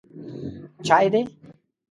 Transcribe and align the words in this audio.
_چای 0.85 1.05
دی؟ 1.13 1.21